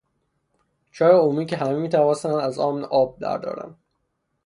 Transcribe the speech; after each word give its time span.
چاه 0.91 1.11
عمومی 1.19 1.45
که 1.45 1.57
همه 1.57 1.73
میتوانستند 1.73 2.35
از 2.35 2.59
آن 2.59 2.83
آب 2.83 3.19
بردارند 3.19 3.77